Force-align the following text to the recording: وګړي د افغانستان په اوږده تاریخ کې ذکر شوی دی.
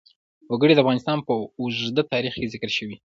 وګړي 0.51 0.73
د 0.75 0.79
افغانستان 0.83 1.17
په 1.27 1.33
اوږده 1.59 2.03
تاریخ 2.13 2.33
کې 2.39 2.51
ذکر 2.53 2.69
شوی 2.77 2.89
دی. 2.97 2.97